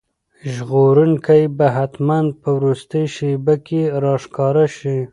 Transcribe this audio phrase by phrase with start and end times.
[0.53, 4.97] ژغورونکی به حتماً په وروستۍ شېبه کې راښکاره شي.